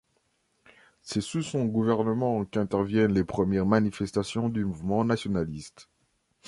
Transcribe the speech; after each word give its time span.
C'est 1.03 1.21
sous 1.21 1.43
son 1.43 1.65
gouvernement 1.65 2.43
qu'interviennent 2.45 3.13
les 3.13 3.23
premières 3.23 3.67
manifestations 3.67 4.49
du 4.49 4.65
mouvement 4.65 5.05
nationaliste. 5.05 5.89